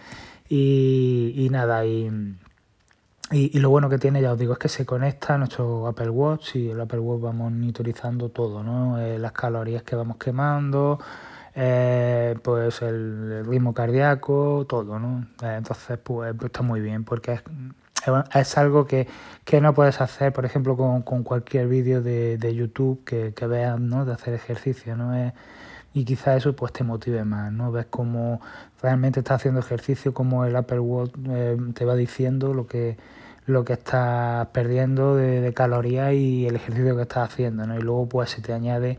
Y, 0.49 1.35
y 1.37 1.51
nada, 1.51 1.85
y, 1.87 2.11
y, 3.31 3.59
lo 3.61 3.71
bueno 3.71 3.89
que 3.89 3.99
tiene, 3.99 4.21
ya 4.21 4.33
os 4.33 4.39
digo, 4.39 4.55
es 4.55 4.59
que 4.59 4.69
se 4.69 4.85
conecta 4.85 5.35
a 5.35 5.39
nuestro 5.39 5.87
Apple 5.87 6.11
Watch 6.11 6.57
y 6.57 6.71
el 6.71 6.81
Apple 6.81 6.99
Watch 6.99 7.25
va 7.25 7.33
monitorizando 7.33 8.31
todo, 8.31 8.65
¿no? 8.65 8.99
Eh, 8.99 9.19
las 9.19 9.33
calorías 9.33 9.85
que 9.85 9.95
vamos 9.95 10.17
quemando, 10.17 10.99
eh, 11.63 12.37
pues 12.43 12.81
el, 12.81 13.45
ritmo 13.45 13.75
cardíaco, 13.75 14.65
todo, 14.67 14.99
¿no? 14.99 15.27
Eh, 15.43 15.57
entonces, 15.59 15.99
pues, 16.03 16.35
pues, 16.35 16.47
está 16.47 16.63
muy 16.63 16.81
bien 16.81 17.05
porque 17.05 17.33
es, 17.35 17.43
es 18.35 18.57
algo 18.57 18.87
que, 18.87 19.07
que, 19.45 19.61
no 19.61 19.75
puedes 19.75 20.01
hacer, 20.01 20.33
por 20.33 20.47
ejemplo, 20.47 20.75
con, 20.75 21.03
con 21.03 21.23
cualquier 21.23 21.69
vídeo 21.69 22.01
de, 22.01 22.39
de, 22.39 22.55
YouTube 22.55 23.05
que, 23.05 23.35
que 23.35 23.47
veas, 23.47 23.79
¿no? 23.79 24.07
De 24.07 24.15
hacer 24.15 24.33
ejercicio, 24.33 24.97
¿no? 24.97 25.15
Es, 25.15 25.35
y 25.93 26.05
quizá 26.05 26.35
eso 26.37 26.55
pues 26.57 26.73
te 26.73 26.83
motive 26.83 27.25
más, 27.25 27.53
¿no? 27.53 27.73
Ves 27.73 27.87
cómo 27.91 28.41
realmente 28.81 29.21
estás 29.21 29.37
haciendo 29.37 29.61
ejercicio, 29.61 30.15
como 30.15 30.45
el 30.47 30.57
Apple 30.57 30.79
Watch 30.79 31.13
eh, 31.29 31.59
te 31.75 31.85
va 31.85 31.95
diciendo 31.95 32.55
lo 32.55 32.67
que 32.67 32.97
lo 33.47 33.65
que 33.65 33.75
estás 33.75 34.47
perdiendo 34.49 35.17
de, 35.17 35.41
de, 35.41 35.55
calorías 35.55 36.13
y 36.13 36.47
el 36.47 36.57
ejercicio 36.57 36.97
que 36.97 37.03
estás 37.03 37.33
haciendo, 37.33 37.67
¿no? 37.67 37.77
Y 37.77 37.83
luego 37.83 38.09
pues 38.09 38.31
se 38.31 38.43
te 38.43 38.53
añade 38.53 38.99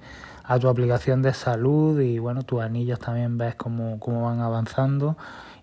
a 0.52 0.60
tu 0.60 0.68
aplicación 0.68 1.22
de 1.22 1.34
salud 1.34 2.00
y 2.02 2.20
bueno, 2.20 2.44
tus 2.44 2.62
anillos 2.62 3.00
también 3.00 3.38
ves 3.38 3.56
cómo, 3.56 4.00
cómo 4.00 4.26
van 4.26 4.42
avanzando. 4.42 5.16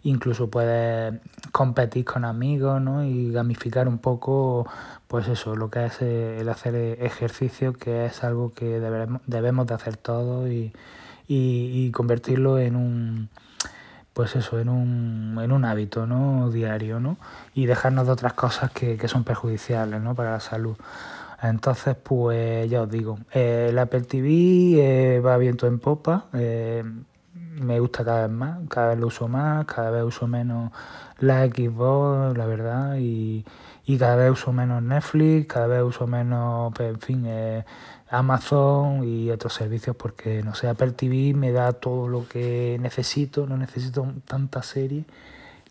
Incluso 0.02 0.48
puedes 0.48 1.14
competir 1.52 2.06
con 2.06 2.24
amigos 2.24 2.80
¿no? 2.80 3.04
y 3.04 3.30
gamificar 3.30 3.86
un 3.88 3.98
poco 3.98 4.66
pues 5.06 5.28
eso, 5.28 5.56
lo 5.56 5.70
que 5.70 5.86
es 5.86 6.00
el 6.00 6.48
hacer 6.48 6.74
ejercicio, 6.74 7.72
que 7.74 8.06
es 8.06 8.24
algo 8.24 8.52
que 8.54 8.80
debemos, 8.80 9.20
debemos 9.26 9.66
de 9.66 9.74
hacer 9.74 9.96
todos 9.96 10.48
y, 10.48 10.72
y, 11.26 11.90
convertirlo 11.90 12.58
en 12.58 12.76
un 12.76 13.28
pues 14.18 14.34
eso, 14.34 14.58
en 14.58 14.68
un, 14.68 15.38
en 15.40 15.52
un 15.52 15.64
hábito 15.64 16.04
¿no? 16.04 16.50
diario, 16.50 16.98
¿no? 16.98 17.18
Y 17.54 17.66
dejarnos 17.66 18.06
de 18.06 18.12
otras 18.12 18.32
cosas 18.32 18.72
que, 18.72 18.96
que 18.96 19.06
son 19.06 19.22
perjudiciales 19.22 20.00
¿no? 20.00 20.16
para 20.16 20.32
la 20.32 20.40
salud. 20.40 20.76
Entonces, 21.40 21.94
pues 21.94 22.68
ya 22.68 22.82
os 22.82 22.90
digo, 22.90 23.20
eh, 23.32 23.68
el 23.70 23.78
Apple 23.78 24.00
TV 24.00 24.26
eh, 24.80 25.20
va 25.20 25.36
viento 25.36 25.68
en 25.68 25.78
popa, 25.78 26.26
eh, 26.32 26.82
me 27.32 27.78
gusta 27.78 28.04
cada 28.04 28.26
vez 28.26 28.36
más, 28.36 28.58
cada 28.68 28.88
vez 28.88 28.98
lo 28.98 29.06
uso 29.06 29.28
más, 29.28 29.64
cada 29.66 29.92
vez 29.92 30.02
uso 30.02 30.26
menos 30.26 30.72
la 31.20 31.46
Xbox, 31.46 32.36
la 32.36 32.46
verdad, 32.46 32.96
y, 32.98 33.44
y 33.86 33.98
cada 33.98 34.16
vez 34.16 34.32
uso 34.32 34.52
menos 34.52 34.82
Netflix, 34.82 35.46
cada 35.46 35.68
vez 35.68 35.82
uso 35.84 36.08
menos, 36.08 36.72
pues, 36.74 36.88
en 36.88 37.00
fin, 37.00 37.24
Amazon 38.10 39.04
y 39.04 39.30
otros 39.30 39.54
servicios 39.54 39.96
porque, 39.96 40.42
no 40.42 40.54
sé, 40.54 40.68
Apple 40.68 40.92
TV 40.92 41.34
me 41.34 41.52
da 41.52 41.72
todo 41.72 42.08
lo 42.08 42.26
que 42.26 42.78
necesito, 42.80 43.46
no 43.46 43.56
necesito 43.56 44.06
tanta 44.26 44.62
serie 44.62 45.04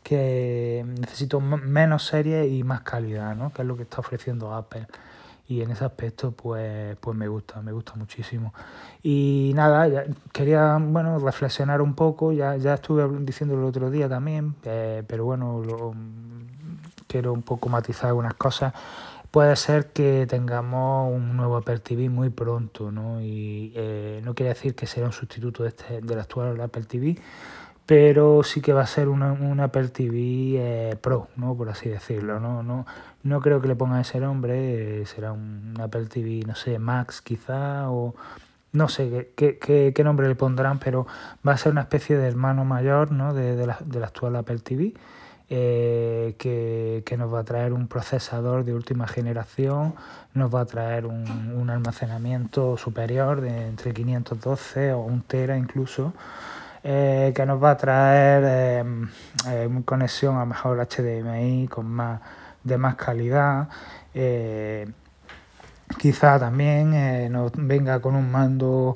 que 0.03 0.85
necesito 0.99 1.41
menos 1.41 2.05
series 2.05 2.49
y 2.49 2.63
más 2.63 2.81
calidad, 2.81 3.35
¿no? 3.35 3.51
Que 3.51 3.63
es 3.63 3.67
lo 3.67 3.75
que 3.75 3.83
está 3.83 3.99
ofreciendo 3.99 4.53
Apple 4.53 4.87
y 5.49 5.61
en 5.61 5.71
ese 5.71 5.85
aspecto 5.85 6.31
pues, 6.31 6.97
pues 6.97 7.17
me 7.17 7.27
gusta, 7.27 7.61
me 7.61 7.71
gusta 7.71 7.93
muchísimo. 7.95 8.53
Y 9.01 9.51
nada, 9.55 10.05
quería 10.33 10.77
bueno 10.79 11.19
reflexionar 11.19 11.81
un 11.81 11.93
poco, 11.93 12.31
ya, 12.31 12.57
ya 12.57 12.75
estuve 12.75 13.07
diciendo 13.21 13.55
el 13.55 13.63
otro 13.63 13.89
día 13.89 14.09
también, 14.09 14.55
eh, 14.63 15.03
pero 15.07 15.25
bueno, 15.25 15.61
quiero 17.07 17.33
un 17.33 17.43
poco 17.43 17.69
matizar 17.69 18.07
algunas 18.07 18.33
cosas. 18.33 18.73
Puede 19.31 19.55
ser 19.57 19.87
que 19.87 20.25
tengamos 20.27 21.13
un 21.13 21.35
nuevo 21.35 21.57
Apple 21.57 21.79
TV 21.79 22.09
muy 22.09 22.29
pronto, 22.29 22.91
¿no? 22.91 23.21
Y 23.21 23.73
eh, 23.75 24.21
no 24.23 24.33
quiere 24.33 24.49
decir 24.49 24.73
que 24.73 24.87
sea 24.87 25.05
un 25.05 25.11
sustituto 25.11 25.63
de 25.63 25.69
este, 25.69 26.01
del 26.01 26.19
actual 26.19 26.59
Apple 26.61 26.83
TV, 26.83 27.17
pero 27.85 28.43
sí 28.43 28.61
que 28.61 28.73
va 28.73 28.81
a 28.81 28.87
ser 28.87 29.07
una, 29.09 29.31
un 29.31 29.59
Apple 29.59 29.87
TV 29.89 30.19
eh, 30.57 30.97
Pro, 31.01 31.29
¿no? 31.37 31.55
por 31.55 31.69
así 31.69 31.89
decirlo. 31.89 32.39
¿no? 32.39 32.61
No, 32.61 32.85
no 33.23 33.41
creo 33.41 33.61
que 33.61 33.67
le 33.69 33.75
pongan 33.75 34.01
ese 34.01 34.19
nombre, 34.19 35.01
eh, 35.01 35.05
será 35.05 35.31
un 35.31 35.73
Apple 35.79 36.05
TV, 36.07 36.43
no 36.45 36.55
sé, 36.55 36.79
Max 36.79 37.21
quizá, 37.21 37.89
o 37.89 38.13
no 38.73 38.89
sé 38.89 39.31
qué, 39.35 39.57
qué, 39.57 39.93
qué, 39.95 40.03
nombre 40.03 40.27
le 40.27 40.35
pondrán, 40.35 40.79
pero 40.79 41.07
va 41.47 41.53
a 41.53 41.57
ser 41.57 41.71
una 41.71 41.81
especie 41.81 42.17
de 42.17 42.27
hermano 42.27 42.65
mayor 42.65 43.11
¿no? 43.11 43.33
de, 43.33 43.55
de 43.55 43.67
la, 43.67 43.77
del 43.85 44.03
actual 44.03 44.35
Apple 44.35 44.59
TV. 44.59 44.93
Eh, 45.49 46.35
que, 46.37 47.03
que, 47.05 47.15
nos 47.15 47.33
va 47.33 47.39
a 47.39 47.43
traer 47.45 47.71
un 47.71 47.87
procesador 47.87 48.65
de 48.65 48.73
última 48.73 49.07
generación, 49.07 49.95
nos 50.33 50.53
va 50.53 50.59
a 50.61 50.65
traer 50.65 51.05
un, 51.05 51.53
un 51.55 51.69
almacenamiento 51.69 52.75
superior 52.75 53.39
de 53.39 53.67
entre 53.67 53.93
512 53.93 54.91
o 54.91 54.99
un 54.99 55.21
tera 55.21 55.57
incluso, 55.57 56.11
eh, 56.89 57.33
que 57.35 57.45
nos 57.45 57.61
va 57.61 57.71
a 57.71 57.77
traer 57.77 58.43
eh, 58.45 58.83
eh, 59.47 59.81
conexión 59.83 60.37
a 60.37 60.45
mejor 60.45 60.79
HDMI 60.79 61.67
con 61.67 61.85
más 61.85 62.21
de 62.63 62.77
más 62.77 62.95
calidad. 62.95 63.67
Quizá 65.97 66.39
también 66.39 67.31
nos 67.31 67.51
venga 67.55 67.99
con 67.99 68.15
un 68.15 68.31
mando 68.31 68.95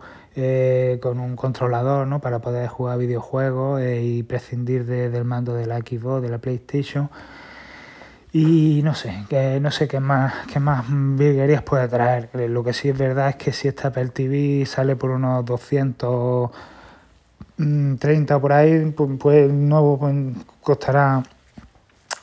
con 1.01 1.19
un 1.19 1.35
controlador 1.35 2.07
¿no? 2.07 2.19
para 2.19 2.39
poder 2.39 2.67
jugar 2.67 2.97
videojuegos 2.97 3.81
y 3.81 4.23
prescindir 4.23 4.85
de, 4.85 5.09
del 5.09 5.25
mando 5.25 5.53
de 5.53 5.65
la 5.65 5.79
Xbox, 5.79 6.21
de 6.21 6.29
la 6.29 6.37
PlayStation. 6.37 7.09
Y 8.33 8.81
no 8.83 8.95
sé, 8.95 9.25
que 9.29 9.59
no 9.59 9.71
sé 9.71 9.89
qué 9.89 9.99
más, 9.99 10.33
qué 10.51 10.59
más 10.59 10.85
virguerías 10.89 11.63
puede 11.63 11.87
traer. 11.89 12.29
Lo 12.49 12.63
que 12.63 12.71
sí 12.71 12.89
es 12.89 12.97
verdad 12.97 13.29
es 13.29 13.35
que 13.35 13.51
si 13.51 13.67
esta 13.67 13.89
Apple 13.89 14.09
TV 14.09 14.65
sale 14.65 14.95
por 14.95 15.09
unos 15.09 15.43
200 15.45 16.49
30 17.99 18.39
por 18.39 18.53
ahí, 18.53 18.91
pues, 18.91 19.37
el 19.37 19.69
nuevo 19.69 19.99
pues, 19.99 20.15
costará 20.61 21.23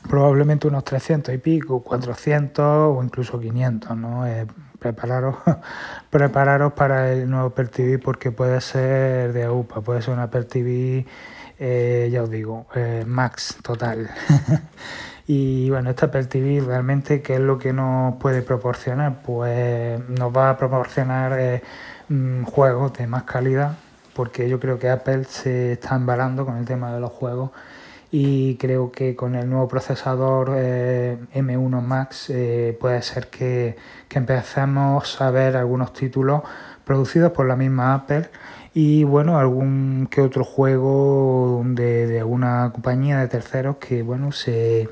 probablemente 0.09 0.67
unos 0.67 0.85
300 0.85 1.35
y 1.35 1.39
pico, 1.39 1.81
400 1.81 2.65
o 2.65 3.03
incluso 3.03 3.39
500, 3.39 3.97
¿no? 3.97 4.27
Eh, 4.27 4.47
prepararos, 4.79 5.37
prepararos 6.11 6.73
para 6.73 7.13
el 7.13 7.29
nuevo 7.29 7.49
Apple 7.49 7.67
TV 7.67 7.99
porque 7.99 8.31
puede 8.31 8.61
ser 8.61 9.33
de 9.33 9.45
AUPA, 9.45 9.81
puede 9.81 10.03
ser 10.03 10.15
un 10.15 10.21
Apple 10.21 10.45
TV, 10.45 11.07
eh, 11.59 12.09
ya 12.13 12.23
os 12.23 12.31
digo, 12.31 12.67
eh, 12.75 13.05
max 13.07 13.57
total. 13.63 14.11
y 15.27 15.71
bueno, 15.71 15.91
este 15.91 16.07
Apple 16.07 16.25
TV 16.25 16.61
realmente, 16.61 17.23
¿qué 17.23 17.35
es 17.35 17.41
lo 17.41 17.59
que 17.59 17.73
nos 17.73 18.17
puede 18.17 18.43
proporcionar? 18.43 19.23
Pues 19.23 20.01
nos 20.09 20.35
va 20.37 20.51
a 20.51 20.57
proporcionar 20.57 21.63
mm, 22.09 22.45
juegos 22.45 22.93
de 22.95 23.07
más 23.07 23.25
calidad, 23.25 23.77
porque 24.15 24.49
yo 24.49 24.61
creo 24.61 24.79
que 24.79 24.89
Apple 24.89 25.25
se 25.25 25.73
está 25.73 25.97
embalando 25.97 26.45
con 26.47 26.57
el 26.57 26.65
tema 26.65 26.93
de 26.93 27.01
los 27.01 27.13
juegos 27.13 27.51
y 28.11 28.57
creo 28.57 28.91
que 28.91 29.15
con 29.15 29.35
el 29.35 29.49
nuevo 29.49 29.69
procesador 29.69 30.53
eh, 30.57 31.19
M1 31.35 31.83
Max 31.83 32.31
eh, 32.31 32.77
puede 32.81 33.03
ser 33.03 33.29
que, 33.29 33.77
que, 34.09 34.19
empecemos 34.19 35.21
a 35.21 35.31
ver 35.31 35.57
algunos 35.57 35.93
títulos 35.93 36.43
producidos 36.85 37.33
por 37.33 37.47
la 37.47 37.57
misma 37.57 37.95
Apple 37.95 38.31
y 38.75 39.05
bueno, 39.05 39.39
algún 39.39 40.09
que 40.11 40.21
otro 40.23 40.45
juego 40.45 41.63
de, 41.65 42.07
de 42.07 42.19
alguna 42.21 42.71
compañía 42.73 43.19
de 43.19 43.29
terceros 43.29 43.77
que 43.77 44.03
bueno 44.03 44.33
se 44.33 44.89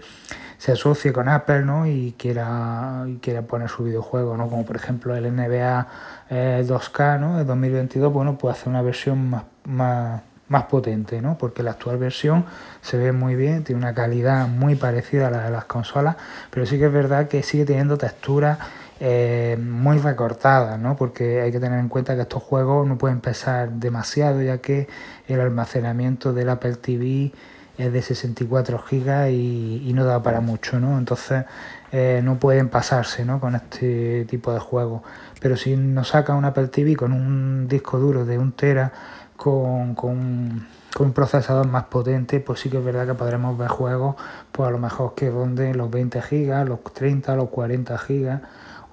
se 0.59 0.73
asocie 0.73 1.13
con 1.13 1.29
Apple 1.29 1.63
¿no? 1.63 1.87
y, 1.87 2.15
quiera, 2.19 3.05
y 3.07 3.17
quiera 3.17 3.43
poner 3.43 3.69
su 3.69 3.85
videojuego, 3.85 4.37
¿no? 4.37 4.49
como 4.49 4.65
por 4.65 4.77
ejemplo 4.77 5.15
el 5.15 5.35
NBA 5.35 5.87
2K 6.31 7.17
eh, 7.17 7.19
¿no? 7.21 7.39
de 7.39 7.45
2022, 7.45 8.13
bueno, 8.13 8.39
puede 8.39 8.55
hacer 8.55 8.69
una 8.69 8.83
versión 8.83 9.31
más, 9.31 9.45
más, 9.65 10.23
más 10.49 10.65
potente, 10.65 11.21
¿no? 11.21 11.37
porque 11.39 11.63
la 11.63 11.73
actual 11.73 11.99
versión 11.99 12.45
se 12.81 12.97
ve 12.97 13.13
muy 13.13 13.35
bien, 13.35 13.65
tiene 13.65 13.81
una 13.81 13.95
calidad 13.95 14.47
muy 14.49 14.77
parecida 14.77 15.29
a 15.29 15.31
la 15.31 15.45
de 15.45 15.51
las 15.51 15.65
consolas, 15.65 16.17
pero 16.51 16.67
sí 16.67 16.79
que 16.79 16.87
es 16.87 16.93
verdad 16.93 17.29
que 17.29 17.43
sigue 17.43 17.65
teniendo 17.65 17.99
texturas 17.99 18.59
eh, 19.01 19.59
muy 19.61 19.99
recortadas, 19.99 20.79
¿no? 20.79 20.97
porque 20.97 21.41
hay 21.41 21.51
que 21.53 21.61
tener 21.61 21.79
en 21.81 21.89
cuenta 21.89 22.15
que 22.15 22.23
estos 22.23 22.43
juegos 22.43 22.87
no 22.87 22.97
pueden 22.97 23.21
pesar 23.21 23.71
demasiado, 23.71 24.41
ya 24.41 24.59
que 24.59 24.89
el 25.27 25.41
almacenamiento 25.41 26.33
del 26.33 26.49
Apple 26.49 26.77
TV 26.77 27.33
es 27.79 27.93
de 27.93 28.03
64 28.03 28.83
GB 28.91 29.31
y, 29.31 29.93
no 29.93 30.05
da 30.05 30.23
para 30.23 30.41
mucho, 30.41 30.81
¿no? 30.81 30.99
Entonces 30.99 31.45
eh, 31.93 32.21
no 32.25 32.39
pueden 32.39 32.69
pasarse 32.69 33.25
¿no? 33.25 33.39
con 33.39 33.55
este 33.55 34.25
tipo 34.25 34.53
de 34.53 34.61
juegos. 34.61 35.03
Pero 35.41 35.57
si 35.57 35.77
nos 35.77 36.09
saca 36.09 36.35
un 36.35 36.45
Apple 36.45 36.69
TV 36.69 36.97
con 36.97 37.13
un 37.13 37.69
disco 37.69 37.99
duro 37.99 38.25
de 38.25 38.39
un 38.39 38.53
tera 38.53 38.93
con, 39.37 39.95
con, 39.95 40.67
un 40.99 41.13
procesador 41.13 41.67
más 41.67 41.85
potente, 41.85 42.41
pues 42.41 42.61
sí 42.61 42.71
que 42.71 42.79
es 42.79 42.85
verdad 42.85 43.07
que 43.07 43.15
podremos 43.15 43.57
ver 43.59 43.69
juegos, 43.69 44.17
pues 44.51 44.69
a 44.69 44.71
lo 44.71 44.79
mejor 44.79 45.15
que 45.15 45.31
ronden 45.31 45.77
los 45.77 45.91
20 45.91 46.21
GB, 46.21 46.65
los 46.67 46.83
30, 46.83 47.37
los 47.37 47.51
40 47.51 47.97
GB 47.99 48.41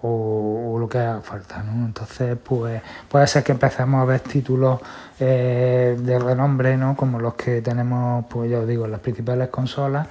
o, 0.02 0.78
lo 0.80 0.90
que 0.90 0.98
haga 0.98 1.22
falta, 1.22 1.64
¿no? 1.64 1.86
Entonces, 1.86 2.38
pues 2.44 2.82
puede 3.08 3.26
ser 3.28 3.44
que 3.44 3.54
empecemos 3.54 4.02
a 4.02 4.06
ver 4.06 4.20
títulos 4.20 4.82
eh, 5.20 5.98
de 5.98 6.20
renombre, 6.20 6.76
¿no? 6.76 6.96
Como 6.98 7.20
los 7.20 7.36
que 7.36 7.62
tenemos, 7.62 8.26
pues 8.30 8.52
ya 8.52 8.60
os 8.60 8.68
digo, 8.68 8.86
en 8.86 8.92
las 8.92 9.00
principales 9.00 9.48
consolas 9.50 10.08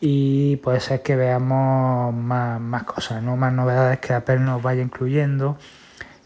y 0.00 0.56
puede 0.56 0.80
ser 0.80 1.02
que 1.02 1.16
veamos 1.16 2.14
más, 2.14 2.60
más 2.60 2.84
cosas, 2.84 3.22
¿no? 3.22 3.36
Más 3.36 3.52
novedades 3.52 3.98
que 4.00 4.14
Apple 4.14 4.38
nos 4.40 4.62
vaya 4.62 4.82
incluyendo 4.82 5.58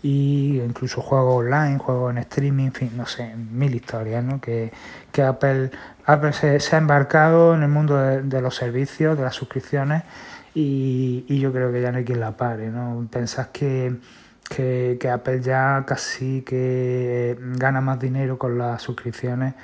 y 0.02 0.60
incluso 0.60 1.00
juegos 1.02 1.44
online, 1.44 1.78
juegos 1.78 2.12
en 2.12 2.18
streaming, 2.18 2.66
en 2.66 2.72
fin, 2.72 2.90
no 2.96 3.06
sé, 3.06 3.34
mil 3.34 3.74
historias, 3.74 4.22
¿no? 4.22 4.40
Que, 4.40 4.72
que 5.12 5.22
Apple, 5.22 5.70
Apple 6.06 6.32
se, 6.32 6.58
ha 6.74 6.78
embarcado 6.78 7.54
en 7.54 7.62
el 7.62 7.68
mundo 7.68 7.96
de, 7.96 8.40
los 8.40 8.54
servicios, 8.54 9.18
de 9.18 9.24
las 9.24 9.34
suscripciones 9.34 10.04
y, 10.54 11.24
y, 11.28 11.40
yo 11.40 11.52
creo 11.52 11.72
que 11.72 11.82
ya 11.82 11.92
no 11.92 11.98
hay 11.98 12.04
quien 12.04 12.20
la 12.20 12.36
pare, 12.36 12.70
¿no? 12.70 13.06
Pensás 13.10 13.48
que, 13.48 13.96
que, 14.48 14.98
que, 15.00 15.10
Apple 15.10 15.40
ya 15.40 15.84
casi 15.86 16.42
que 16.42 17.36
gana 17.56 17.80
más 17.80 17.98
dinero 17.98 18.38
con 18.38 18.56
las 18.58 18.82
suscripciones 18.82 19.54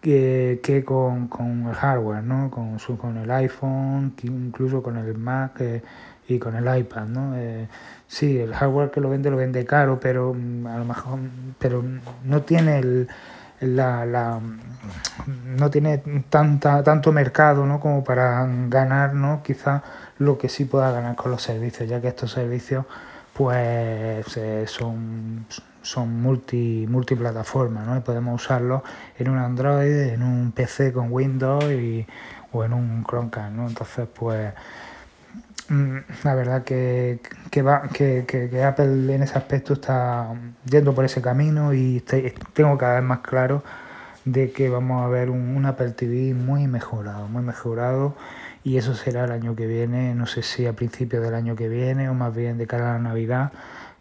que, 0.00 0.60
que 0.62 0.84
con, 0.84 1.28
con, 1.28 1.68
el 1.68 1.74
hardware, 1.74 2.22
¿no? 2.22 2.50
Con, 2.50 2.78
su, 2.78 2.98
con 2.98 3.16
el 3.16 3.30
iPhone, 3.30 4.14
incluso 4.22 4.82
con 4.82 4.96
el 4.98 5.16
Mac. 5.16 5.60
Y 6.28 6.38
con 6.38 6.56
el 6.56 6.78
iPad, 6.78 7.06
¿no? 7.06 7.36
Eh, 7.36 7.68
sí, 8.06 8.38
el 8.38 8.54
hardware 8.54 8.90
que 8.90 9.00
lo 9.00 9.10
vende 9.10 9.30
lo 9.30 9.36
vende 9.36 9.64
caro, 9.64 9.98
pero 10.00 10.34
mm, 10.34 10.66
a 10.66 10.78
lo 10.78 10.84
mejor, 10.84 11.18
pero 11.58 11.84
no 12.24 12.42
tiene 12.42 12.78
el, 12.78 13.08
la, 13.60 14.06
la, 14.06 14.40
no 15.26 15.70
tiene 15.70 15.98
tanta, 16.28 16.82
tanto 16.82 17.12
mercado, 17.12 17.66
¿no? 17.66 17.80
Como 17.80 18.02
para 18.04 18.46
ganar, 18.68 19.14
¿no? 19.14 19.42
Quizás 19.42 19.82
lo 20.18 20.38
que 20.38 20.48
sí 20.48 20.64
pueda 20.64 20.90
ganar 20.92 21.16
con 21.16 21.30
los 21.30 21.42
servicios, 21.42 21.88
ya 21.88 22.00
que 22.00 22.08
estos 22.08 22.32
servicios, 22.32 22.86
pues, 23.32 24.36
eh, 24.36 24.64
son 24.66 25.46
son 25.82 26.22
multi 26.22 26.86
multiplataformas, 26.88 27.86
¿no? 27.86 27.96
Y 27.98 28.00
podemos 28.00 28.42
usarlos 28.42 28.82
en 29.18 29.28
un 29.28 29.38
Android, 29.38 29.92
en 30.14 30.22
un 30.22 30.52
PC 30.52 30.92
con 30.94 31.12
Windows 31.12 31.64
y, 31.64 32.06
o 32.52 32.64
en 32.64 32.72
un 32.72 33.04
Chromecast, 33.04 33.52
¿no? 33.52 33.68
Entonces, 33.68 34.08
pues 34.14 34.54
Mm, 34.54 34.93
la 35.68 36.34
verdad 36.34 36.64
que, 36.64 37.20
que, 37.50 37.62
va, 37.62 37.88
que, 37.88 38.24
que, 38.26 38.62
Apple 38.62 39.14
en 39.14 39.22
ese 39.22 39.38
aspecto 39.38 39.74
está 39.74 40.28
yendo 40.68 40.94
por 40.94 41.04
ese 41.04 41.22
camino 41.22 41.72
y 41.72 42.02
tengo 42.52 42.76
cada 42.76 42.96
vez 42.96 43.04
más 43.04 43.20
claro 43.20 43.62
de 44.24 44.52
que 44.52 44.68
vamos 44.68 45.04
a 45.04 45.08
ver 45.08 45.30
un, 45.30 45.64
Apple 45.66 45.90
TV 45.90 46.34
muy 46.34 46.66
mejorado, 46.66 47.28
muy 47.28 47.42
mejorado. 47.42 48.14
Y 48.62 48.78
eso 48.78 48.94
será 48.94 49.24
el 49.24 49.32
año 49.32 49.54
que 49.54 49.66
viene, 49.66 50.14
no 50.14 50.26
sé 50.26 50.42
si 50.42 50.66
a 50.66 50.72
principios 50.72 51.22
del 51.22 51.34
año 51.34 51.54
que 51.54 51.68
viene 51.68 52.08
o 52.08 52.14
más 52.14 52.34
bien 52.34 52.56
de 52.56 52.66
cara 52.66 52.90
a 52.90 52.92
la 52.94 52.98
Navidad, 52.98 53.52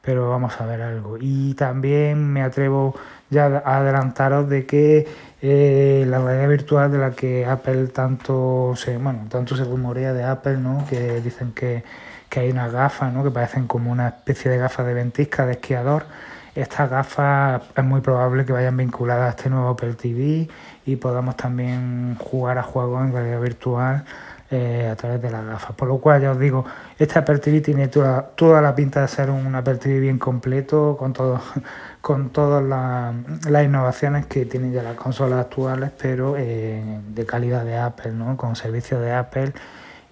pero 0.03 0.29
vamos 0.29 0.59
a 0.59 0.65
ver 0.65 0.81
algo. 0.81 1.17
Y 1.19 1.53
también 1.53 2.31
me 2.33 2.41
atrevo 2.43 2.93
ya 3.29 3.45
a 3.65 3.77
adelantaros 3.77 4.49
de 4.49 4.65
que 4.65 5.07
eh, 5.41 6.05
la 6.07 6.19
realidad 6.19 6.49
virtual 6.49 6.91
de 6.91 6.97
la 6.97 7.11
que 7.11 7.45
Apple 7.45 7.87
tanto 7.87 8.73
se, 8.75 8.97
bueno, 8.97 9.27
tanto 9.29 9.55
se 9.55 9.63
rumorea 9.63 10.11
de 10.13 10.23
Apple, 10.23 10.57
¿no? 10.57 10.85
que 10.89 11.21
dicen 11.21 11.53
que, 11.53 11.83
que 12.29 12.41
hay 12.41 12.51
unas 12.51 12.73
gafas 12.73 13.13
¿no? 13.13 13.23
que 13.23 13.31
parecen 13.31 13.65
como 13.65 13.91
una 13.91 14.09
especie 14.09 14.51
de 14.51 14.57
gafas 14.57 14.85
de 14.85 14.93
ventisca, 14.93 15.45
de 15.45 15.53
esquiador. 15.53 16.05
Estas 16.53 16.89
gafas 16.89 17.61
es 17.75 17.83
muy 17.83 18.01
probable 18.01 18.45
que 18.45 18.51
vayan 18.51 18.75
vinculadas 18.75 19.27
a 19.27 19.37
este 19.37 19.49
nuevo 19.49 19.69
Apple 19.69 19.93
TV 19.93 20.49
y 20.85 20.95
podamos 20.97 21.37
también 21.37 22.17
jugar 22.19 22.57
a 22.57 22.63
juegos 22.63 23.05
en 23.05 23.13
realidad 23.13 23.39
virtual 23.39 24.03
eh, 24.51 24.87
a 24.91 24.95
través 24.95 25.21
de 25.21 25.31
las 25.31 25.45
gafas. 25.45 25.75
Por 25.75 25.87
lo 25.87 25.97
cual 25.99 26.21
ya 26.21 26.31
os 26.31 26.39
digo, 26.39 26.65
este 26.99 27.21
TV 27.21 27.61
tiene 27.61 27.87
toda, 27.87 28.21
toda 28.35 28.61
la 28.61 28.75
pinta 28.75 29.01
de 29.01 29.07
ser 29.07 29.29
un 29.29 29.53
TV 29.63 29.99
bien 29.99 30.19
completo, 30.19 30.95
con 30.97 31.13
todo, 31.13 31.41
con 32.01 32.29
todas 32.29 32.63
las, 32.63 33.63
innovaciones 33.65 34.25
que 34.27 34.45
tienen 34.45 34.71
ya 34.73 34.83
las 34.83 34.95
consolas 34.95 35.39
actuales, 35.39 35.91
pero 35.99 36.35
eh, 36.37 37.01
de 37.07 37.25
calidad 37.25 37.65
de 37.65 37.77
Apple, 37.77 38.11
¿no? 38.11 38.37
Con 38.37 38.55
servicios 38.55 39.01
de 39.01 39.13
Apple 39.13 39.53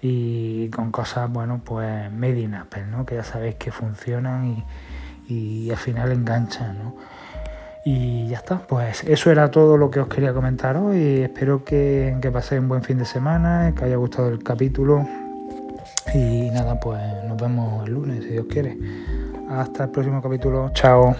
y 0.00 0.68
con 0.70 0.90
cosas, 0.90 1.30
bueno, 1.30 1.60
pues 1.64 2.10
made 2.10 2.40
in 2.40 2.54
Apple, 2.54 2.86
¿no? 2.86 3.06
Que 3.06 3.16
ya 3.16 3.24
sabéis 3.24 3.54
que 3.56 3.70
funcionan 3.70 4.64
y, 5.28 5.64
y 5.66 5.70
al 5.70 5.76
final 5.76 6.10
enganchan, 6.10 6.78
¿no? 6.78 6.96
Y 7.84 8.28
ya 8.28 8.38
está, 8.38 8.58
pues 8.60 9.02
eso 9.04 9.30
era 9.30 9.50
todo 9.50 9.76
lo 9.76 9.90
que 9.90 10.00
os 10.00 10.08
quería 10.08 10.32
comentar 10.32 10.76
hoy. 10.76 11.22
Espero 11.22 11.64
que, 11.64 12.16
que 12.20 12.30
paséis 12.30 12.60
un 12.60 12.68
buen 12.68 12.82
fin 12.82 12.98
de 12.98 13.04
semana, 13.04 13.72
que 13.76 13.84
haya 13.84 13.96
gustado 13.96 14.28
el 14.28 14.42
capítulo. 14.42 15.06
Y 16.14 16.50
nada, 16.50 16.78
pues 16.78 17.00
nos 17.26 17.40
vemos 17.40 17.86
el 17.86 17.94
lunes, 17.94 18.22
si 18.24 18.30
Dios 18.30 18.46
quiere. 18.48 18.78
Hasta 19.48 19.84
el 19.84 19.90
próximo 19.90 20.22
capítulo. 20.22 20.70
Chao. 20.74 21.16